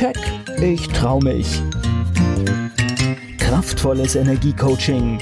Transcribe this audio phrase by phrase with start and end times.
[0.00, 0.16] Keck,
[0.62, 1.60] ich trau mich.
[3.36, 5.18] Kraftvolles Energiecoaching.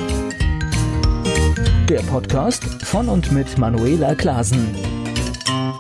[1.88, 4.72] Der Podcast von und mit Manuela Klasen.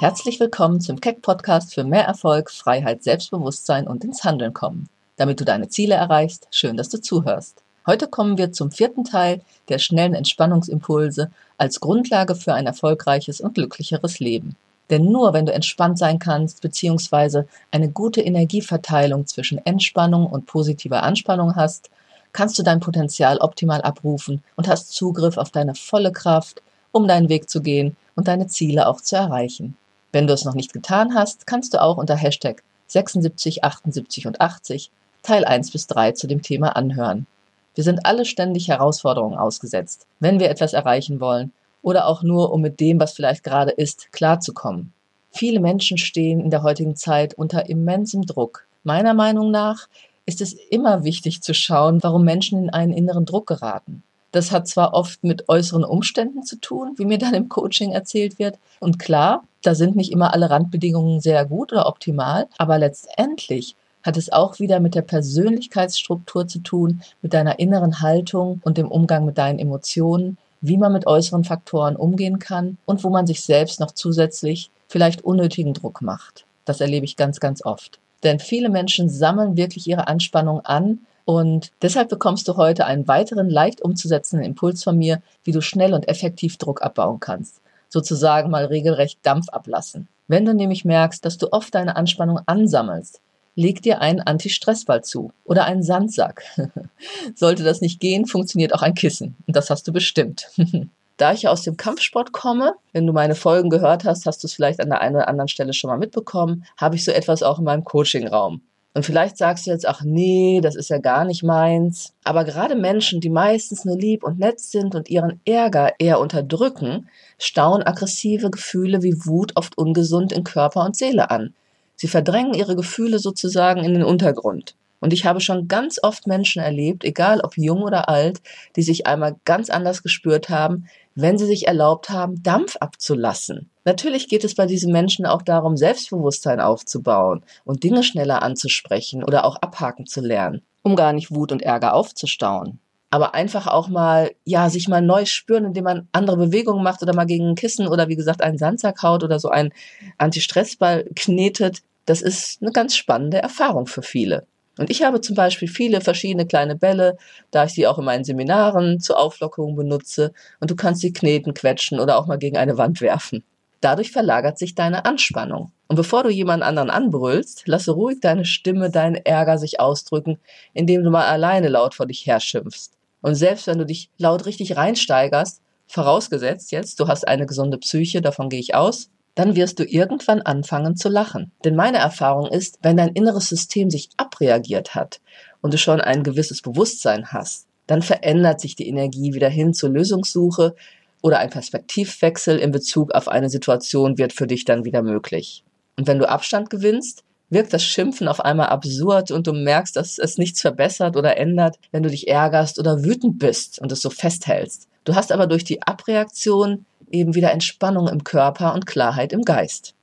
[0.00, 4.88] Herzlich willkommen zum Keck Podcast für mehr Erfolg, Freiheit, Selbstbewusstsein und ins Handeln kommen.
[5.16, 7.62] Damit du deine Ziele erreichst, schön, dass du zuhörst.
[7.86, 13.54] Heute kommen wir zum vierten Teil der schnellen Entspannungsimpulse als Grundlage für ein erfolgreiches und
[13.54, 14.56] glücklicheres Leben.
[14.90, 21.02] Denn nur wenn du entspannt sein kannst, beziehungsweise eine gute Energieverteilung zwischen Entspannung und positiver
[21.02, 21.90] Anspannung hast,
[22.32, 26.62] kannst du dein Potenzial optimal abrufen und hast Zugriff auf deine volle Kraft,
[26.92, 29.76] um deinen Weg zu gehen und deine Ziele auch zu erreichen.
[30.12, 34.40] Wenn du es noch nicht getan hast, kannst du auch unter Hashtag 76, 78 und
[34.40, 34.90] 80
[35.22, 37.26] Teil 1 bis 3 zu dem Thema anhören.
[37.74, 42.60] Wir sind alle ständig Herausforderungen ausgesetzt, wenn wir etwas erreichen wollen oder auch nur, um
[42.60, 44.92] mit dem, was vielleicht gerade ist, klarzukommen.
[45.30, 48.66] Viele Menschen stehen in der heutigen Zeit unter immensem Druck.
[48.82, 49.88] Meiner Meinung nach
[50.26, 54.02] ist es immer wichtig zu schauen, warum Menschen in einen inneren Druck geraten.
[54.30, 58.38] Das hat zwar oft mit äußeren Umständen zu tun, wie mir dann im Coaching erzählt
[58.38, 58.58] wird.
[58.78, 64.16] Und klar, da sind nicht immer alle Randbedingungen sehr gut oder optimal, aber letztendlich hat
[64.16, 69.24] es auch wieder mit der Persönlichkeitsstruktur zu tun, mit deiner inneren Haltung und dem Umgang
[69.24, 73.80] mit deinen Emotionen, wie man mit äußeren Faktoren umgehen kann und wo man sich selbst
[73.80, 76.44] noch zusätzlich vielleicht unnötigen Druck macht.
[76.64, 77.98] Das erlebe ich ganz, ganz oft.
[78.24, 83.50] Denn viele Menschen sammeln wirklich ihre Anspannung an und deshalb bekommst du heute einen weiteren
[83.50, 87.60] leicht umzusetzenden Impuls von mir, wie du schnell und effektiv Druck abbauen kannst.
[87.90, 90.08] Sozusagen mal regelrecht Dampf ablassen.
[90.26, 93.20] Wenn du nämlich merkst, dass du oft deine Anspannung ansammelst,
[93.58, 96.44] leg dir einen Anti-Stress-Ball zu oder einen Sandsack.
[97.34, 99.34] Sollte das nicht gehen, funktioniert auch ein Kissen.
[99.46, 100.48] Und das hast du bestimmt.
[101.18, 104.52] Da ich aus dem Kampfsport komme, wenn du meine Folgen gehört hast, hast du es
[104.52, 107.58] vielleicht an der einen oder anderen Stelle schon mal mitbekommen, habe ich so etwas auch
[107.58, 108.60] in meinem Coachingraum.
[108.94, 112.12] Und vielleicht sagst du jetzt, ach nee, das ist ja gar nicht meins.
[112.22, 117.08] Aber gerade Menschen, die meistens nur lieb und nett sind und ihren Ärger eher unterdrücken,
[117.36, 121.52] stauen aggressive Gefühle wie Wut oft ungesund in Körper und Seele an.
[121.98, 124.76] Sie verdrängen ihre Gefühle sozusagen in den Untergrund.
[125.00, 128.40] Und ich habe schon ganz oft Menschen erlebt, egal ob jung oder alt,
[128.76, 133.68] die sich einmal ganz anders gespürt haben, wenn sie sich erlaubt haben, Dampf abzulassen.
[133.84, 139.44] Natürlich geht es bei diesen Menschen auch darum, Selbstbewusstsein aufzubauen und Dinge schneller anzusprechen oder
[139.44, 142.78] auch abhaken zu lernen, um gar nicht Wut und Ärger aufzustauen.
[143.10, 147.14] Aber einfach auch mal, ja, sich mal neu spüren, indem man andere Bewegungen macht oder
[147.14, 149.72] mal gegen ein Kissen oder wie gesagt einen Sandsack haut oder so einen
[150.18, 154.46] Anti-Stress-Ball knetet, das ist eine ganz spannende Erfahrung für viele.
[154.78, 157.18] Und ich habe zum Beispiel viele verschiedene kleine Bälle,
[157.50, 160.32] da ich sie auch in meinen Seminaren zur Auflockerung benutze.
[160.60, 163.44] Und du kannst sie kneten, quetschen oder auch mal gegen eine Wand werfen.
[163.80, 165.72] Dadurch verlagert sich deine Anspannung.
[165.88, 170.38] Und bevor du jemand anderen anbrüllst, lasse ruhig deine Stimme deinen Ärger sich ausdrücken,
[170.72, 172.92] indem du mal alleine laut vor dich herschimpfst.
[173.20, 178.22] Und selbst wenn du dich laut richtig reinsteigerst, vorausgesetzt jetzt, du hast eine gesunde Psyche,
[178.22, 181.52] davon gehe ich aus, dann wirst du irgendwann anfangen zu lachen.
[181.64, 185.20] Denn meine Erfahrung ist, wenn dein inneres System sich abreagiert hat
[185.60, 189.90] und du schon ein gewisses Bewusstsein hast, dann verändert sich die Energie wieder hin zur
[189.90, 190.74] Lösungssuche
[191.22, 195.62] oder ein Perspektivwechsel in Bezug auf eine Situation wird für dich dann wieder möglich.
[195.96, 200.18] Und wenn du Abstand gewinnst, wirkt das Schimpfen auf einmal absurd und du merkst, dass
[200.18, 204.10] es nichts verbessert oder ändert, wenn du dich ärgerst oder wütend bist und es so
[204.10, 204.88] festhältst.
[205.04, 209.94] Du hast aber durch die Abreaktion eben wieder Entspannung im Körper und Klarheit im Geist.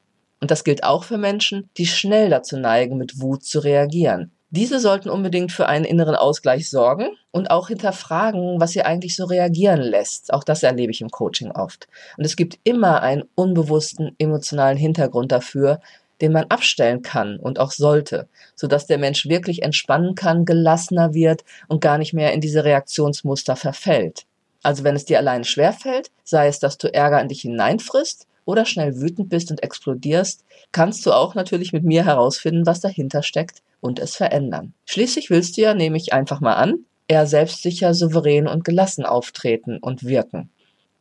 [0.41, 4.31] Und das gilt auch für Menschen, die schnell dazu neigen, mit Wut zu reagieren.
[4.51, 9.25] Diese sollten unbedingt für einen inneren Ausgleich sorgen und auch hinterfragen, was sie eigentlich so
[9.25, 10.31] reagieren lässt.
[10.31, 11.87] Auch das erlebe ich im Coaching oft.
[12.17, 15.81] Und es gibt immer einen unbewussten emotionalen Hintergrund dafür,
[16.21, 21.43] den man abstellen kann und auch sollte, sodass der Mensch wirklich entspannen kann, gelassener wird
[21.67, 24.25] und gar nicht mehr in diese Reaktionsmuster verfällt.
[24.65, 28.65] Also wenn es dir allein schwerfällt, sei es, dass du Ärger in dich hineinfrisst oder
[28.65, 33.61] schnell wütend bist und explodierst, kannst du auch natürlich mit mir herausfinden, was dahinter steckt
[33.79, 34.73] und es verändern.
[34.85, 39.77] Schließlich willst du ja, nehme ich einfach mal an, eher selbstsicher, souverän und gelassen auftreten
[39.77, 40.49] und wirken.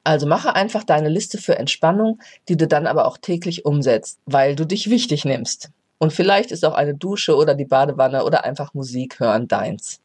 [0.05, 2.21] Also mache einfach deine Liste für Entspannung,
[2.51, 5.71] die du dann aber auch täglich umsetzt, weil du dich wichtig nimmst.
[5.97, 10.03] Und vielleicht ist auch eine Dusche oder die Badewanne oder einfach Musik hören deins.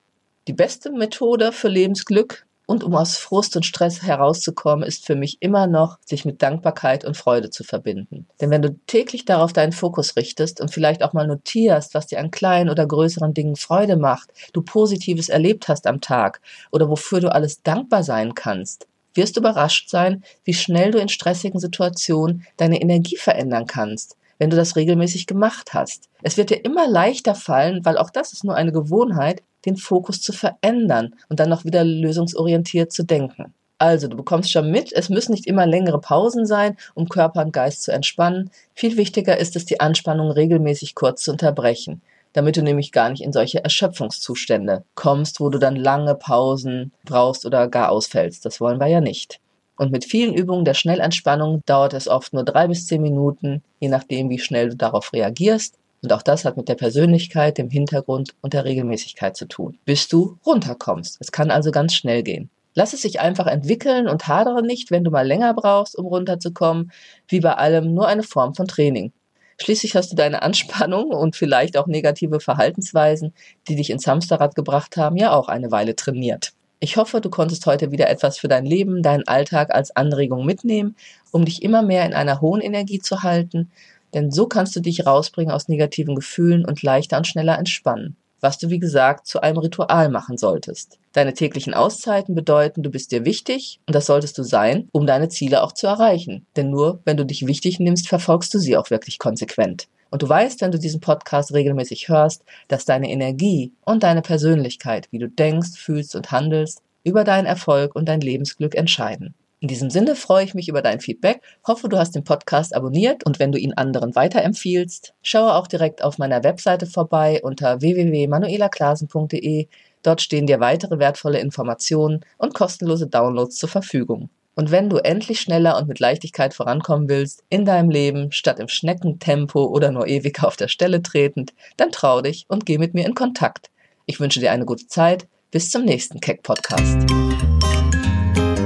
[0.48, 5.38] Die beste Methode für Lebensglück und um aus Frust und Stress herauszukommen, ist für mich
[5.40, 8.28] immer noch, sich mit Dankbarkeit und Freude zu verbinden.
[8.40, 12.20] Denn wenn du täglich darauf deinen Fokus richtest und vielleicht auch mal notierst, was dir
[12.20, 17.22] an kleinen oder größeren Dingen Freude macht, du Positives erlebt hast am Tag oder wofür
[17.22, 22.46] du alles dankbar sein kannst, wirst du überrascht sein, wie schnell du in stressigen Situationen
[22.58, 26.10] deine Energie verändern kannst, wenn du das regelmäßig gemacht hast.
[26.24, 30.22] Es wird dir immer leichter fallen, weil auch das ist nur eine Gewohnheit, den Fokus
[30.22, 33.54] zu verändern und dann noch wieder lösungsorientiert zu denken.
[33.78, 37.54] Also, du bekommst schon mit, es müssen nicht immer längere Pausen sein, um Körper und
[37.54, 38.52] Geist zu entspannen.
[38.74, 42.02] Viel wichtiger ist es, die Anspannung regelmäßig kurz zu unterbrechen,
[42.34, 47.46] damit du nämlich gar nicht in solche Erschöpfungszustände kommst, wo du dann lange Pausen brauchst
[47.46, 48.46] oder gar ausfällst.
[48.46, 49.40] Das wollen wir ja nicht.
[49.80, 53.88] Und mit vielen Übungen der Schnellentspannung dauert es oft nur drei bis zehn Minuten, je
[53.88, 55.76] nachdem, wie schnell du darauf reagierst.
[56.04, 60.10] Und auch das hat mit der Persönlichkeit, dem Hintergrund und der Regelmäßigkeit zu tun, bis
[60.10, 61.16] du runterkommst.
[61.22, 62.50] Es kann also ganz schnell gehen.
[62.74, 66.92] Lass es sich einfach entwickeln und hadere nicht, wenn du mal länger brauchst, um runterzukommen.
[67.30, 69.14] Wie bei allem nur eine Form von Training.
[69.62, 73.34] Schließlich hast du deine Anspannung und vielleicht auch negative Verhaltensweisen,
[73.70, 76.52] die dich ins Hamsterrad gebracht haben, ja auch eine Weile trainiert.
[76.80, 80.96] Ich hoffe, du konntest heute wieder etwas für dein Leben, deinen Alltag als Anregung mitnehmen,
[81.32, 83.70] um dich immer mehr in einer hohen Energie zu halten,
[84.14, 88.58] denn so kannst du dich rausbringen aus negativen Gefühlen und leichter und schneller entspannen was
[88.58, 90.98] du wie gesagt zu einem Ritual machen solltest.
[91.14, 95.30] Deine täglichen Auszeiten bedeuten, du bist dir wichtig und das solltest du sein, um deine
[95.30, 96.46] Ziele auch zu erreichen.
[96.56, 99.88] Denn nur wenn du dich wichtig nimmst, verfolgst du sie auch wirklich konsequent.
[100.10, 105.08] Und du weißt, wenn du diesen Podcast regelmäßig hörst, dass deine Energie und deine Persönlichkeit,
[105.12, 109.34] wie du denkst, fühlst und handelst, über deinen Erfolg und dein Lebensglück entscheiden.
[109.62, 113.26] In diesem Sinne freue ich mich über dein Feedback, hoffe, du hast den Podcast abonniert
[113.26, 119.68] und wenn du ihn anderen weiterempfiehlst, schaue auch direkt auf meiner Webseite vorbei unter www.manuelaklasen.de.
[120.02, 124.30] Dort stehen dir weitere wertvolle Informationen und kostenlose Downloads zur Verfügung.
[124.60, 128.68] Und wenn du endlich schneller und mit Leichtigkeit vorankommen willst in deinem Leben, statt im
[128.68, 133.06] Schneckentempo oder nur ewig auf der Stelle tretend, dann trau dich und geh mit mir
[133.06, 133.70] in Kontakt.
[134.06, 135.30] Ich wünsche dir eine gute Zeit.
[135.50, 136.98] Bis zum nächsten Keck Podcast.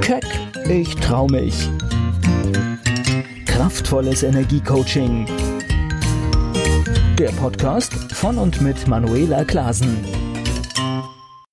[0.00, 0.26] Keck
[0.68, 1.54] ich trau mich.
[3.46, 5.26] Kraftvolles Energiecoaching.
[7.20, 10.23] Der Podcast von und mit Manuela Klasen.